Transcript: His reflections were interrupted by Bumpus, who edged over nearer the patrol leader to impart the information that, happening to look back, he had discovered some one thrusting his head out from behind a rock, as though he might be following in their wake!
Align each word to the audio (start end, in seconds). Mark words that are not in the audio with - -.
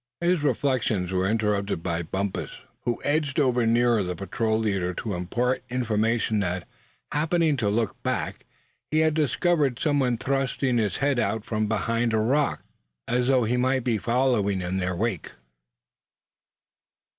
His 0.19 0.41
reflections 0.41 1.11
were 1.11 1.27
interrupted 1.29 1.83
by 1.83 2.01
Bumpus, 2.01 2.49
who 2.85 2.99
edged 3.03 3.39
over 3.39 3.67
nearer 3.67 4.01
the 4.01 4.15
patrol 4.15 4.57
leader 4.57 4.95
to 4.95 5.13
impart 5.13 5.61
the 5.67 5.75
information 5.75 6.39
that, 6.39 6.67
happening 7.11 7.55
to 7.57 7.69
look 7.69 8.01
back, 8.01 8.47
he 8.89 9.01
had 9.01 9.13
discovered 9.13 9.77
some 9.77 9.99
one 9.99 10.17
thrusting 10.17 10.79
his 10.79 10.97
head 11.05 11.19
out 11.19 11.45
from 11.45 11.67
behind 11.67 12.13
a 12.13 12.17
rock, 12.19 12.63
as 13.07 13.27
though 13.27 13.43
he 13.43 13.57
might 13.57 13.83
be 13.83 13.99
following 13.99 14.59
in 14.61 14.77
their 14.77 14.95
wake! 14.95 15.33